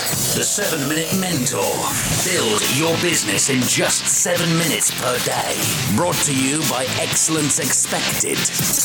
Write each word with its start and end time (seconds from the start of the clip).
The 0.00 0.42
7 0.42 0.88
Minute 0.88 1.14
Mentor. 1.20 1.60
Build 2.24 2.62
your 2.78 2.96
business 3.02 3.50
in 3.50 3.60
just 3.60 4.06
7 4.06 4.48
minutes 4.56 4.90
per 4.98 5.18
day. 5.26 5.60
Brought 5.94 6.14
to 6.24 6.34
you 6.34 6.60
by 6.70 6.86
Excellence 6.98 7.58
Expected, 7.58 8.38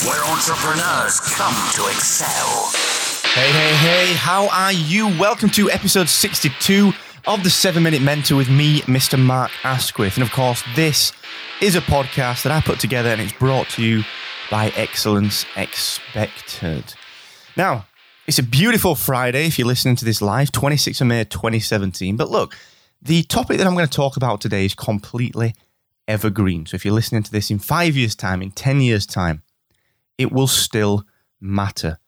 where 0.05 0.21
entrepreneurs 0.25 1.21
come 1.21 1.55
to 1.71 1.87
excel. 1.87 2.69
Hey, 3.31 3.49
hey, 3.49 3.75
hey, 3.75 4.13
how 4.15 4.49
are 4.49 4.73
you? 4.73 5.07
Welcome 5.17 5.49
to 5.51 5.71
episode 5.71 6.09
62 6.09 6.91
of 7.27 7.43
the 7.43 7.49
7 7.49 7.81
Minute 7.81 8.01
Mentor 8.01 8.35
with 8.35 8.49
me, 8.49 8.81
Mr. 8.81 9.17
Mark 9.17 9.51
Asquith. 9.63 10.17
And 10.17 10.23
of 10.23 10.33
course, 10.33 10.63
this 10.75 11.13
is 11.61 11.77
a 11.77 11.81
podcast 11.81 12.43
that 12.43 12.51
I 12.51 12.59
put 12.59 12.81
together 12.81 13.09
and 13.09 13.21
it's 13.21 13.31
brought 13.31 13.69
to 13.69 13.81
you 13.81 14.03
by 14.51 14.67
Excellence 14.75 15.45
Expected. 15.55 16.93
Now, 17.55 17.85
it's 18.27 18.39
a 18.39 18.43
beautiful 18.43 18.95
Friday 18.95 19.45
if 19.45 19.59
you're 19.59 19.67
listening 19.67 19.95
to 19.97 20.05
this 20.05 20.21
live, 20.21 20.51
26th 20.51 21.01
of 21.01 21.07
May 21.07 21.23
2017. 21.25 22.17
But 22.17 22.31
look, 22.31 22.57
the 23.01 23.21
topic 23.23 23.57
that 23.57 23.67
I'm 23.67 23.75
going 23.75 23.87
to 23.87 23.91
talk 23.91 24.17
about 24.17 24.41
today 24.41 24.65
is 24.65 24.73
completely 24.73 25.53
evergreen. 26.07 26.65
So 26.65 26.75
if 26.75 26.83
you're 26.83 26.93
listening 26.93 27.21
to 27.23 27.31
this 27.31 27.51
in 27.51 27.59
five 27.59 27.95
years' 27.95 28.15
time, 28.15 28.41
in 28.41 28.49
10 28.49 28.81
years' 28.81 29.05
time, 29.05 29.43
it 30.17 30.31
will 30.31 30.47
still 30.47 31.05
matter. 31.39 31.99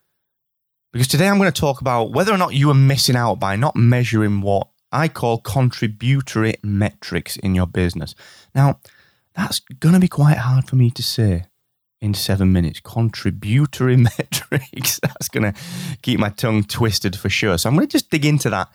Because 0.92 1.08
today 1.08 1.27
I'm 1.27 1.38
going 1.38 1.52
to 1.52 1.61
talk 1.61 1.81
about 1.81 2.11
whether 2.11 2.33
or 2.33 2.38
not 2.38 2.55
you 2.55 2.72
are 2.72 2.75
missing 2.75 3.16
out 3.16 3.36
by 3.36 3.55
not 3.55 3.75
measuring 3.75 4.42
what 4.42 4.70
I 4.92 5.09
call 5.09 5.38
contributory 5.38 6.55
metrics 6.64 7.38
in 7.38 7.53
your 7.53 7.67
business. 7.67 8.16
Now, 8.55 8.80
that's 9.36 9.59
going 9.59 9.94
to 9.94 9.99
be 9.99 10.08
quite 10.08 10.38
hard 10.38 10.67
for 10.67 10.77
me 10.77 10.89
to 10.92 11.03
say 11.03 11.45
in 12.02 12.14
seven 12.14 12.52
minutes. 12.52 12.80
Contributory 12.80 13.98
metrics. 14.17 15.00
That's 15.00 15.30
going 15.30 15.52
to 15.52 15.59
keep 16.02 16.20
my 16.20 16.30
tongue 16.30 16.64
twisted 16.64 17.16
for 17.16 17.30
sure. 17.30 17.58
So 17.58 17.70
I'm 17.70 17.76
going 17.76 17.88
to 17.88 17.92
just 17.92 18.09
dig 18.09 18.26
into 18.26 18.50
that 18.50 18.70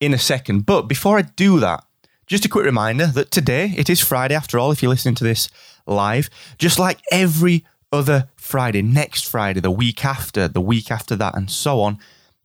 in 0.00 0.14
a 0.14 0.18
second. 0.18 0.66
But 0.66 0.82
before 0.82 1.18
I 1.18 1.22
do 1.22 1.60
that, 1.60 1.84
just 2.26 2.44
a 2.44 2.48
quick 2.48 2.64
reminder 2.64 3.06
that 3.06 3.30
today, 3.30 3.74
it 3.76 3.90
is 3.90 4.00
Friday 4.00 4.34
after 4.34 4.58
all, 4.58 4.72
if 4.72 4.82
you're 4.82 4.90
listening 4.90 5.14
to 5.16 5.24
this 5.24 5.50
live, 5.86 6.30
just 6.58 6.78
like 6.78 7.00
every 7.10 7.64
other 7.92 8.28
Friday, 8.36 8.80
next 8.80 9.26
Friday, 9.26 9.60
the 9.60 9.70
week 9.70 10.04
after, 10.04 10.48
the 10.48 10.60
week 10.60 10.90
after 10.90 11.14
that, 11.16 11.36
and 11.36 11.50
so 11.50 11.80
on, 11.80 11.98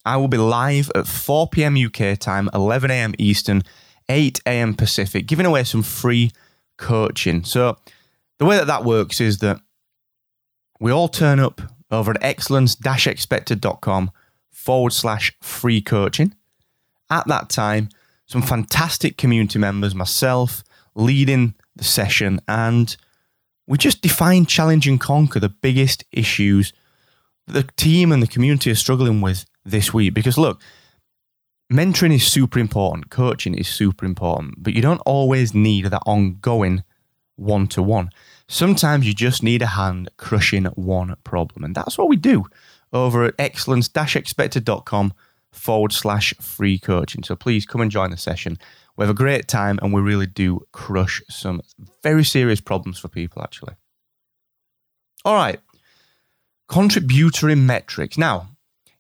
I 0.06 0.18
will 0.18 0.28
be 0.28 0.38
live 0.38 0.92
at 0.96 1.08
4 1.08 1.50
p.m. 1.50 1.78
UK 1.78 2.18
time, 2.20 2.50
11 2.54 2.92
a.m. 2.92 3.14
Eastern, 3.18 3.64
8 4.10 4.42
a.m. 4.46 4.74
Pacific, 4.74 5.26
giving 5.26 5.46
away 5.46 5.64
some 5.64 5.84
free 5.84 6.32
coaching. 6.78 7.44
So 7.44 7.78
the 8.40 8.46
way 8.46 8.58
that 8.58 8.68
that 8.68 8.84
works 8.84 9.22
is 9.22 9.40
that 9.40 9.60
we 10.80 10.92
all 10.92 11.08
turn 11.08 11.40
up 11.40 11.62
over 11.90 12.12
at 12.12 12.24
excellence-expected.com 12.24 14.12
forward 14.52 14.94
slash 14.94 15.34
free 15.42 15.82
coaching. 15.82 16.34
At 17.10 17.28
that 17.28 17.50
time, 17.50 17.90
some 18.26 18.42
fantastic 18.42 19.18
community 19.18 19.60
members, 19.60 19.96
myself, 19.96 20.64
leading 20.96 21.56
the 21.76 21.84
session, 21.84 22.42
and 22.48 22.96
we 23.68 23.78
just 23.78 24.02
define, 24.02 24.46
challenge, 24.46 24.88
and 24.88 25.00
conquer 25.00 25.40
the 25.40 25.50
biggest 25.50 26.04
issues 26.12 26.74
the 27.48 27.64
team 27.78 28.12
and 28.12 28.22
the 28.22 28.28
community 28.28 28.70
are 28.70 28.76
struggling 28.76 29.22
with 29.22 29.46
this 29.64 29.94
week. 29.94 30.14
Because 30.14 30.38
look, 30.38 30.62
mentoring 31.72 32.14
is 32.14 32.28
super 32.28 32.60
important, 32.60 33.10
coaching 33.10 33.56
is 33.56 33.68
super 33.68 34.06
important, 34.06 34.56
but 34.58 34.74
you 34.74 34.82
don't 34.82 35.02
always 35.06 35.54
need 35.54 35.86
that 35.86 36.04
ongoing 36.06 36.84
one 37.36 37.68
to 37.68 37.82
one. 37.82 38.10
Sometimes 38.50 39.06
you 39.06 39.14
just 39.14 39.44
need 39.44 39.62
a 39.62 39.68
hand 39.68 40.10
crushing 40.18 40.66
one 40.66 41.16
problem. 41.24 41.64
And 41.64 41.76
that's 41.76 41.98
what 41.98 42.10
we 42.10 42.16
do 42.16 42.46
over 42.94 43.26
at 43.26 43.36
excellence 43.38 43.90
expected.com 43.96 45.14
forward 45.52 45.92
slash 45.92 46.34
free 46.40 46.80
coaching. 46.80 47.24
So 47.24 47.36
please 47.36 47.66
come 47.66 47.82
and 47.82 47.92
join 47.92 48.12
the 48.12 48.18
session. 48.18 48.58
We 48.96 49.04
have 49.04 49.10
a 49.10 49.14
great 49.14 49.48
time 49.48 49.80
and 49.82 49.94
we 49.94 50.02
really 50.02 50.28
do 50.28 50.66
crush 50.72 51.22
some 51.30 51.62
very 52.02 52.24
serious 52.24 52.62
problems 52.62 53.00
for 53.00 53.10
people, 53.10 53.44
actually. 53.44 53.76
All 55.26 55.36
right. 55.36 55.60
Contributory 56.68 57.56
metrics. 57.56 58.18
Now, 58.18 58.50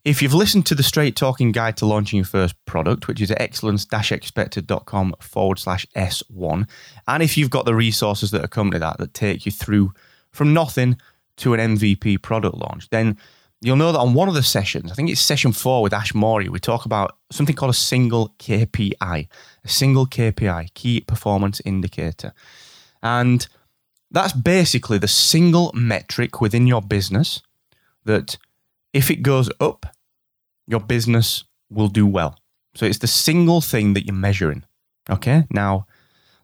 if 0.07 0.21
you've 0.21 0.33
listened 0.33 0.65
to 0.65 0.73
the 0.73 0.83
Straight 0.83 1.17
Talking 1.17 1.51
Guide 1.51 1.75
to 1.77 1.85
Launching 1.85 2.15
Your 2.15 2.25
First 2.25 2.55
Product, 2.65 3.09
which 3.09 3.19
is 3.19 3.29
excellence-expected.com 3.29 5.15
forward 5.19 5.59
slash 5.59 5.85
S1, 5.97 6.69
and 7.09 7.21
if 7.21 7.37
you've 7.37 7.49
got 7.49 7.65
the 7.65 7.75
resources 7.75 8.31
that 8.31 8.41
accompany 8.41 8.79
that, 8.79 8.99
that 8.99 9.13
take 9.13 9.45
you 9.45 9.51
through 9.51 9.91
from 10.31 10.53
nothing 10.53 10.97
to 11.35 11.53
an 11.53 11.75
MVP 11.75 12.21
product 12.21 12.55
launch, 12.55 12.89
then 12.89 13.17
you'll 13.59 13.75
know 13.75 13.91
that 13.91 13.99
on 13.99 14.13
one 14.13 14.29
of 14.29 14.33
the 14.33 14.43
sessions, 14.43 14.93
I 14.93 14.95
think 14.95 15.09
it's 15.09 15.19
session 15.19 15.51
four 15.51 15.81
with 15.81 15.91
Ash 15.91 16.13
Maurya, 16.13 16.51
we 16.51 16.59
talk 16.59 16.85
about 16.85 17.17
something 17.29 17.53
called 17.53 17.71
a 17.71 17.73
single 17.73 18.33
KPI, 18.39 19.27
a 19.65 19.67
single 19.67 20.07
KPI, 20.07 20.73
key 20.73 21.01
performance 21.01 21.61
indicator. 21.65 22.31
And 23.03 23.45
that's 24.09 24.31
basically 24.31 24.99
the 24.99 25.09
single 25.09 25.73
metric 25.73 26.39
within 26.39 26.65
your 26.65 26.81
business 26.81 27.41
that 28.05 28.37
if 28.93 29.11
it 29.11 29.21
goes 29.21 29.49
up, 29.59 29.85
your 30.67 30.79
business 30.79 31.43
will 31.69 31.87
do 31.87 32.05
well. 32.05 32.37
So 32.75 32.85
it's 32.85 32.99
the 32.99 33.07
single 33.07 33.61
thing 33.61 33.93
that 33.93 34.05
you're 34.05 34.15
measuring. 34.15 34.63
Okay. 35.09 35.45
Now, 35.49 35.87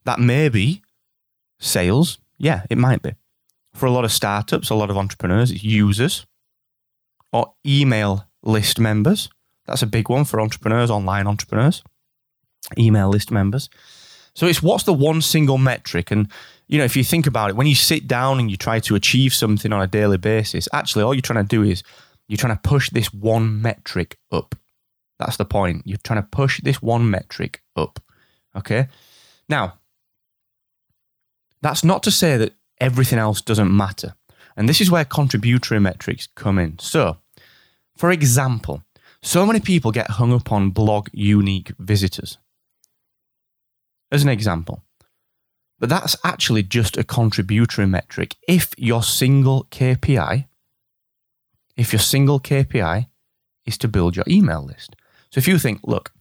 that 0.05 0.19
may 0.19 0.49
be 0.49 0.81
sales. 1.59 2.17
Yeah, 2.37 2.63
it 2.69 2.77
might 2.77 3.01
be. 3.01 3.13
For 3.73 3.85
a 3.85 3.91
lot 3.91 4.05
of 4.05 4.11
startups, 4.11 4.69
a 4.69 4.75
lot 4.75 4.89
of 4.89 4.97
entrepreneurs, 4.97 5.51
it's 5.51 5.63
users 5.63 6.25
or 7.31 7.53
email 7.65 8.25
list 8.43 8.79
members. 8.79 9.29
That's 9.65 9.81
a 9.81 9.87
big 9.87 10.09
one 10.09 10.25
for 10.25 10.41
entrepreneurs, 10.41 10.89
online 10.89 11.27
entrepreneurs, 11.27 11.83
email 12.77 13.09
list 13.09 13.31
members. 13.31 13.69
So 14.35 14.47
it's 14.47 14.61
what's 14.61 14.83
the 14.83 14.93
one 14.93 15.21
single 15.21 15.57
metric? 15.57 16.11
And, 16.11 16.27
you 16.67 16.77
know, 16.77 16.83
if 16.83 16.95
you 16.95 17.03
think 17.03 17.27
about 17.27 17.49
it, 17.49 17.55
when 17.55 17.67
you 17.67 17.75
sit 17.75 18.07
down 18.07 18.39
and 18.39 18.49
you 18.49 18.57
try 18.57 18.79
to 18.81 18.95
achieve 18.95 19.33
something 19.33 19.71
on 19.71 19.81
a 19.81 19.87
daily 19.87 20.17
basis, 20.17 20.67
actually 20.73 21.03
all 21.03 21.13
you're 21.13 21.21
trying 21.21 21.45
to 21.45 21.47
do 21.47 21.63
is 21.63 21.83
you're 22.27 22.37
trying 22.37 22.55
to 22.55 22.61
push 22.61 22.89
this 22.89 23.13
one 23.13 23.61
metric 23.61 24.17
up. 24.31 24.55
That's 25.19 25.37
the 25.37 25.45
point. 25.45 25.83
You're 25.85 25.97
trying 26.03 26.21
to 26.21 26.27
push 26.27 26.61
this 26.61 26.81
one 26.81 27.09
metric 27.09 27.61
up. 27.75 27.99
Okay. 28.55 28.87
Now, 29.49 29.79
that's 31.61 31.83
not 31.83 32.03
to 32.03 32.11
say 32.11 32.37
that 32.37 32.53
everything 32.79 33.19
else 33.19 33.41
doesn't 33.41 33.75
matter. 33.75 34.15
And 34.55 34.67
this 34.69 34.81
is 34.81 34.91
where 34.91 35.05
contributory 35.05 35.79
metrics 35.79 36.27
come 36.35 36.59
in. 36.59 36.77
So, 36.79 37.17
for 37.95 38.11
example, 38.11 38.83
so 39.21 39.45
many 39.45 39.59
people 39.59 39.91
get 39.91 40.11
hung 40.11 40.33
up 40.33 40.51
on 40.51 40.71
blog 40.71 41.07
unique 41.13 41.71
visitors. 41.79 42.37
As 44.11 44.23
an 44.23 44.29
example, 44.29 44.83
but 45.79 45.89
that's 45.89 46.15
actually 46.23 46.63
just 46.63 46.97
a 46.97 47.03
contributory 47.03 47.87
metric 47.87 48.35
if 48.47 48.73
your 48.77 49.01
single 49.01 49.67
KPI 49.71 50.45
if 51.75 51.93
your 51.93 51.99
single 51.99 52.39
KPI 52.39 53.07
is 53.65 53.77
to 53.79 53.87
build 53.87 54.15
your 54.15 54.25
email 54.27 54.63
list. 54.63 54.95
So 55.31 55.39
if 55.39 55.47
you 55.47 55.57
think, 55.57 55.81
look, 55.83 56.11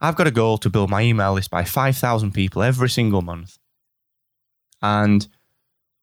I've 0.00 0.16
got 0.16 0.26
a 0.26 0.32
goal 0.32 0.58
to 0.58 0.70
build 0.70 0.90
my 0.90 1.02
email 1.02 1.34
list 1.34 1.50
by 1.50 1.64
5,000 1.64 2.32
people 2.32 2.62
every 2.62 2.88
single 2.88 3.22
month. 3.22 3.58
And 4.80 5.28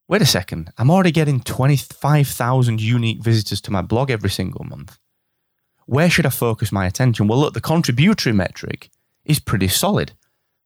wait 0.08 0.22
a 0.22 0.26
second, 0.26 0.72
I'm 0.78 0.92
already 0.92 1.12
getting 1.12 1.42
25,000 1.42 2.82
unique 2.82 3.22
visitors 3.22 3.62
to 3.62 3.72
my 3.72 3.82
blog 3.82 4.10
every 4.10 4.30
single 4.30 4.64
month. 4.64 4.98
Where 5.86 6.10
should 6.10 6.26
I 6.26 6.30
focus 6.30 6.72
my 6.72 6.86
attention? 6.86 7.28
Well, 7.28 7.40
look, 7.40 7.54
the 7.54 7.62
contributory 7.62 8.34
metric 8.34 8.90
is 9.26 9.40
pretty 9.40 9.68
solid. 9.68 10.14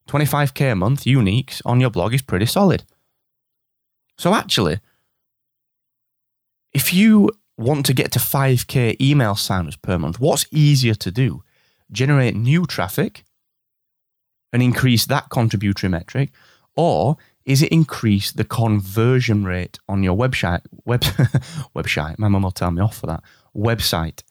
25k 0.10 0.74
a 0.74 0.76
month 0.76 1.06
uniques 1.06 1.62
on 1.66 1.80
your 1.80 1.90
blog 1.90 2.14
is 2.14 2.22
pretty 2.22 2.46
solid. 2.46 2.84
So 4.18 4.34
actually, 4.34 4.80
if 6.74 6.94
you 6.94 7.30
want 7.58 7.86
to 7.86 7.94
get 7.94 8.12
to 8.14 8.20
5k 8.20 9.00
email 9.00 9.36
signers 9.36 9.76
per 9.76 9.98
month, 9.98 10.20
what's 10.20 10.46
easier 10.52 10.96
to 10.96 11.12
do? 11.12 11.44
Generate 11.92 12.36
new 12.36 12.66
traffic 12.66 13.24
and 14.52 14.62
increase 14.62 15.06
that 15.06 15.30
contributory 15.30 15.90
metric, 15.90 16.32
or 16.76 17.18
is 17.46 17.62
it 17.62 17.72
increase 17.72 18.32
the 18.32 18.44
conversion 18.44 19.44
rate 19.44 19.80
on 19.90 20.04
your 20.04 20.18
website? 20.18 20.62
Web, 20.86 21.02
website. 21.76 22.18
My 22.18 22.28
mum 22.28 22.44
will 22.44 22.52
tell 22.52 22.72
me 22.72 22.82
off 22.82 22.98
for 22.98 23.08
that. 23.08 23.24
Website. 23.56 24.24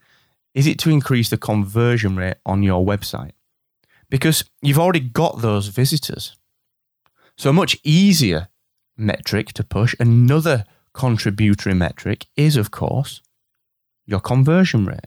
Is 0.54 0.66
it 0.66 0.78
to 0.80 0.90
increase 0.90 1.30
the 1.30 1.36
conversion 1.36 2.16
rate 2.16 2.36
on 2.46 2.62
your 2.62 2.84
website? 2.84 3.32
Because 4.08 4.44
you've 4.60 4.78
already 4.78 5.00
got 5.00 5.40
those 5.40 5.68
visitors. 5.68 6.36
So 7.36 7.50
a 7.50 7.54
much 7.54 7.78
easier 7.82 8.48
metric 8.96 9.52
to 9.54 9.64
push, 9.64 9.94
another 9.98 10.64
contributory 10.94 11.74
metric 11.74 12.26
is, 12.36 12.56
of 12.56 12.70
course, 12.70 13.22
your 14.06 14.20
conversion 14.20 14.84
rate. 14.86 15.06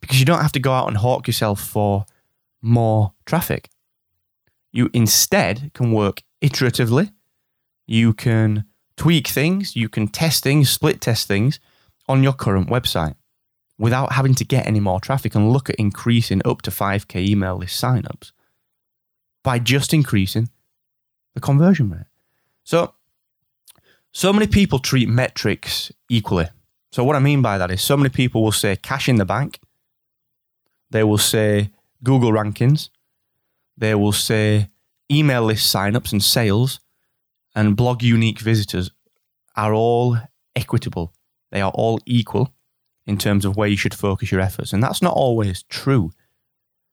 Because 0.00 0.18
you 0.20 0.26
don't 0.26 0.42
have 0.42 0.52
to 0.52 0.60
go 0.60 0.72
out 0.72 0.88
and 0.88 0.98
hawk 0.98 1.26
yourself 1.26 1.60
for 1.60 2.04
more 2.60 3.12
traffic. 3.24 3.70
You 4.72 4.90
instead 4.92 5.70
can 5.72 5.92
work 5.92 6.22
iteratively. 6.42 7.12
You 7.86 8.12
can 8.12 8.64
tweak 8.96 9.28
things, 9.28 9.76
you 9.76 9.88
can 9.88 10.08
test 10.08 10.42
things, 10.42 10.70
split 10.70 11.00
test 11.00 11.28
things 11.28 11.60
on 12.08 12.22
your 12.22 12.32
current 12.32 12.68
website 12.68 13.14
without 13.78 14.12
having 14.12 14.34
to 14.34 14.44
get 14.44 14.66
any 14.66 14.80
more 14.80 15.00
traffic 15.00 15.34
and 15.34 15.52
look 15.52 15.68
at 15.68 15.76
increasing 15.76 16.40
up 16.44 16.62
to 16.62 16.70
5k 16.70 17.28
email 17.28 17.56
list 17.56 17.82
signups 17.82 18.32
by 19.42 19.58
just 19.58 19.92
increasing 19.92 20.48
the 21.34 21.40
conversion 21.40 21.90
rate. 21.90 22.06
So, 22.62 22.94
so 24.14 24.32
many 24.32 24.46
people 24.46 24.78
treat 24.78 25.08
metrics 25.08 25.92
equally. 26.08 26.46
So, 26.92 27.02
what 27.02 27.16
I 27.16 27.18
mean 27.18 27.42
by 27.42 27.58
that 27.58 27.72
is 27.72 27.82
so 27.82 27.96
many 27.96 28.08
people 28.08 28.42
will 28.42 28.52
say 28.52 28.76
cash 28.76 29.08
in 29.08 29.16
the 29.16 29.24
bank, 29.24 29.58
they 30.90 31.02
will 31.02 31.18
say 31.18 31.70
Google 32.04 32.30
rankings, 32.30 32.90
they 33.76 33.94
will 33.96 34.12
say 34.12 34.68
email 35.10 35.42
list 35.42 35.74
signups 35.74 36.12
and 36.12 36.22
sales, 36.22 36.78
and 37.54 37.76
blog 37.76 38.02
unique 38.02 38.38
visitors 38.38 38.90
are 39.56 39.74
all 39.74 40.16
equitable. 40.54 41.12
They 41.50 41.60
are 41.60 41.72
all 41.72 41.98
equal 42.06 42.52
in 43.06 43.18
terms 43.18 43.44
of 43.44 43.56
where 43.56 43.68
you 43.68 43.76
should 43.76 43.94
focus 43.94 44.30
your 44.30 44.40
efforts. 44.40 44.72
And 44.72 44.82
that's 44.82 45.02
not 45.02 45.14
always 45.14 45.64
true. 45.64 46.12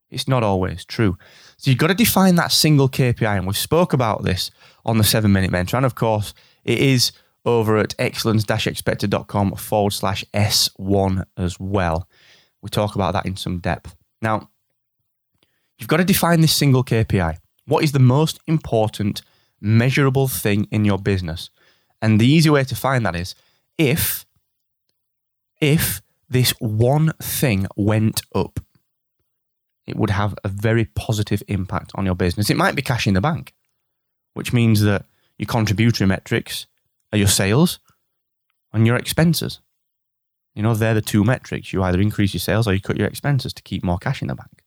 It's 0.09 0.27
not 0.27 0.43
always 0.43 0.83
true. 0.83 1.17
So 1.57 1.71
you've 1.71 1.79
got 1.79 1.87
to 1.87 1.93
define 1.93 2.35
that 2.35 2.51
single 2.51 2.89
KPI. 2.89 3.37
And 3.37 3.47
we've 3.47 3.57
spoke 3.57 3.93
about 3.93 4.23
this 4.23 4.51
on 4.85 4.97
the 4.97 5.03
seven 5.03 5.31
minute 5.31 5.51
mentor. 5.51 5.77
And 5.77 5.85
of 5.85 5.95
course, 5.95 6.33
it 6.63 6.79
is 6.79 7.11
over 7.45 7.77
at 7.77 7.95
excellence-expected.com 7.97 9.55
forward 9.55 9.91
slash 9.91 10.23
S1 10.33 11.25
as 11.37 11.59
well. 11.59 12.07
We 12.61 12.69
talk 12.69 12.95
about 12.95 13.13
that 13.13 13.25
in 13.25 13.35
some 13.35 13.59
depth. 13.59 13.95
Now, 14.21 14.49
you've 15.77 15.87
got 15.87 15.97
to 15.97 16.03
define 16.03 16.41
this 16.41 16.53
single 16.53 16.83
KPI. 16.83 17.37
What 17.65 17.83
is 17.83 17.91
the 17.91 17.99
most 17.99 18.39
important 18.47 19.21
measurable 19.59 20.27
thing 20.27 20.67
in 20.71 20.85
your 20.85 20.99
business? 20.99 21.49
And 22.01 22.19
the 22.19 22.27
easy 22.27 22.49
way 22.49 22.63
to 22.63 22.75
find 22.75 23.05
that 23.05 23.15
is 23.15 23.35
if 23.77 24.25
if 25.59 26.01
this 26.27 26.51
one 26.59 27.11
thing 27.21 27.67
went 27.75 28.21
up, 28.33 28.59
it 29.85 29.95
would 29.95 30.09
have 30.09 30.33
a 30.43 30.47
very 30.47 30.85
positive 30.85 31.43
impact 31.47 31.91
on 31.95 32.05
your 32.05 32.15
business. 32.15 32.49
It 32.49 32.57
might 32.57 32.75
be 32.75 32.81
cash 32.81 33.05
in 33.05 33.13
the 33.13 33.21
bank, 33.21 33.53
which 34.33 34.53
means 34.53 34.81
that 34.81 35.05
your 35.41 35.47
contributory 35.47 36.07
metrics 36.07 36.67
are 37.11 37.17
your 37.17 37.27
sales 37.27 37.79
and 38.71 38.85
your 38.85 38.95
expenses. 38.95 39.59
You 40.53 40.61
know, 40.61 40.75
they're 40.75 40.93
the 40.93 41.01
two 41.01 41.23
metrics. 41.23 41.73
You 41.73 41.81
either 41.81 41.99
increase 41.99 42.35
your 42.35 42.39
sales 42.39 42.67
or 42.67 42.75
you 42.75 42.79
cut 42.79 42.97
your 42.97 43.07
expenses 43.07 43.51
to 43.55 43.63
keep 43.63 43.83
more 43.83 43.97
cash 43.97 44.21
in 44.21 44.27
the 44.27 44.35
bank. 44.35 44.63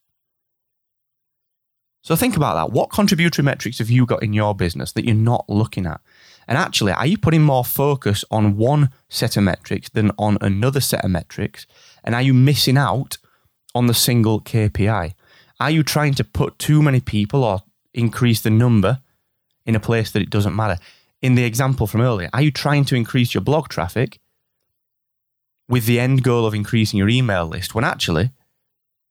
So 2.02 2.16
think 2.16 2.36
about 2.36 2.54
that. 2.54 2.74
What 2.74 2.90
contributory 2.90 3.44
metrics 3.44 3.78
have 3.78 3.88
you 3.88 4.04
got 4.04 4.24
in 4.24 4.32
your 4.32 4.52
business 4.52 4.90
that 4.92 5.04
you're 5.04 5.14
not 5.14 5.48
looking 5.48 5.86
at? 5.86 6.00
And 6.48 6.58
actually, 6.58 6.90
are 6.90 7.06
you 7.06 7.18
putting 7.18 7.42
more 7.42 7.64
focus 7.64 8.24
on 8.32 8.56
one 8.56 8.90
set 9.08 9.36
of 9.36 9.44
metrics 9.44 9.88
than 9.90 10.10
on 10.18 10.38
another 10.40 10.80
set 10.80 11.04
of 11.04 11.12
metrics? 11.12 11.68
And 12.02 12.16
are 12.16 12.22
you 12.22 12.34
missing 12.34 12.76
out 12.76 13.18
on 13.76 13.86
the 13.86 13.94
single 13.94 14.40
KPI? 14.40 15.14
Are 15.60 15.70
you 15.70 15.84
trying 15.84 16.14
to 16.14 16.24
put 16.24 16.58
too 16.58 16.82
many 16.82 17.00
people 17.00 17.44
or 17.44 17.62
increase 17.94 18.40
the 18.40 18.50
number 18.50 18.98
in 19.66 19.74
a 19.74 19.80
place 19.80 20.10
that 20.12 20.22
it 20.22 20.30
doesn't 20.30 20.56
matter? 20.56 20.78
In 21.22 21.34
the 21.34 21.44
example 21.44 21.86
from 21.86 22.00
earlier, 22.00 22.28
are 22.32 22.42
you 22.42 22.50
trying 22.50 22.84
to 22.86 22.96
increase 22.96 23.34
your 23.34 23.40
blog 23.40 23.68
traffic 23.68 24.20
with 25.68 25.86
the 25.86 25.98
end 25.98 26.22
goal 26.22 26.46
of 26.46 26.54
increasing 26.54 26.98
your 26.98 27.08
email 27.08 27.46
list 27.46 27.74
when 27.74 27.84
actually 27.84 28.30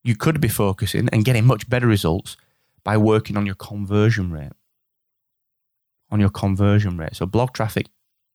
you 0.04 0.16
could 0.16 0.40
be 0.40 0.48
focusing 0.48 1.10
and 1.12 1.26
getting 1.26 1.46
much 1.46 1.68
better 1.70 1.88
results 1.88 2.38
by 2.84 2.98
working 2.98 3.38
on 3.38 3.46
your 3.46 3.56
conversion 3.56 4.32
rate? 4.32 4.52
on 6.14 6.20
your 6.20 6.30
conversion 6.30 6.96
rate. 6.96 7.16
So 7.16 7.26
blog 7.26 7.54
traffic 7.54 7.88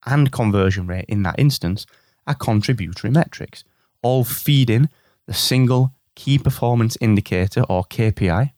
and 0.05 0.31
conversion 0.31 0.85
rate 0.85 1.05
in 1.07 1.23
that 1.23 1.39
instance 1.39 1.85
are 2.27 2.35
contributory 2.35 3.09
metrics, 3.09 3.63
all 4.03 4.25
feeding 4.25 4.89
the 5.27 5.33
single 5.33 5.95
key 6.13 6.37
performance 6.37 6.97
indicator 6.99 7.63
or 7.69 7.85
KPI 7.85 8.51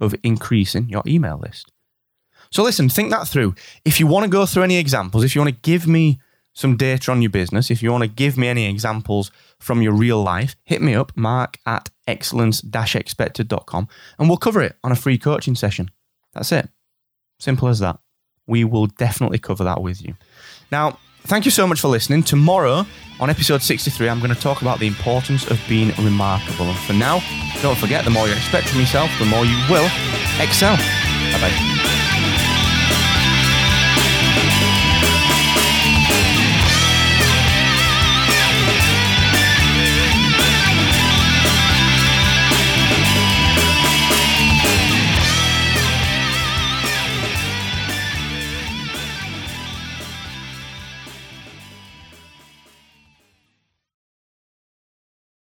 of 0.00 0.14
increasing 0.22 0.88
your 0.88 1.02
email 1.04 1.36
list. 1.36 1.72
So 2.54 2.62
listen, 2.62 2.88
think 2.88 3.10
that 3.10 3.26
through. 3.26 3.56
If 3.84 3.98
you 3.98 4.06
want 4.06 4.22
to 4.24 4.30
go 4.30 4.46
through 4.46 4.62
any 4.62 4.76
examples, 4.76 5.24
if 5.24 5.34
you 5.34 5.40
want 5.40 5.52
to 5.52 5.60
give 5.62 5.88
me 5.88 6.20
some 6.52 6.76
data 6.76 7.10
on 7.10 7.20
your 7.20 7.30
business, 7.30 7.68
if 7.68 7.82
you 7.82 7.90
want 7.90 8.02
to 8.02 8.08
give 8.08 8.38
me 8.38 8.46
any 8.46 8.70
examples 8.70 9.32
from 9.58 9.82
your 9.82 9.92
real 9.92 10.22
life, 10.22 10.54
hit 10.62 10.80
me 10.80 10.94
up, 10.94 11.10
mark 11.16 11.58
at 11.66 11.90
excellence-expected.com, 12.06 13.88
and 14.20 14.28
we'll 14.28 14.38
cover 14.38 14.62
it 14.62 14.76
on 14.84 14.92
a 14.92 14.94
free 14.94 15.18
coaching 15.18 15.56
session. 15.56 15.90
That's 16.32 16.52
it. 16.52 16.68
Simple 17.40 17.66
as 17.66 17.80
that 17.80 17.98
we 18.46 18.62
will 18.62 18.86
definitely 18.86 19.38
cover 19.38 19.64
that 19.64 19.82
with 19.82 20.00
you. 20.04 20.14
Now, 20.70 20.98
thank 21.22 21.44
you 21.44 21.50
so 21.50 21.66
much 21.66 21.80
for 21.80 21.88
listening. 21.88 22.22
Tomorrow, 22.22 22.86
on 23.18 23.30
episode 23.30 23.62
63, 23.62 24.08
I'm 24.08 24.20
going 24.20 24.32
to 24.32 24.40
talk 24.40 24.62
about 24.62 24.78
the 24.78 24.86
importance 24.86 25.50
of 25.50 25.60
being 25.68 25.92
remarkable. 25.98 26.66
And 26.66 26.78
for 26.78 26.92
now, 26.92 27.20
don't 27.62 27.78
forget 27.78 28.04
the 28.04 28.10
more 28.10 28.28
you 28.28 28.34
expect 28.34 28.68
from 28.68 28.78
yourself, 28.78 29.10
the 29.18 29.24
more 29.24 29.44
you 29.44 29.56
will 29.68 29.90
excel. 30.40 30.76
Bye 30.76 31.40
bye. 31.40 31.73